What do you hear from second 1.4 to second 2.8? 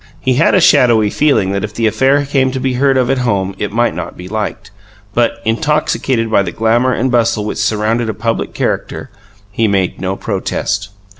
that if the affair came to be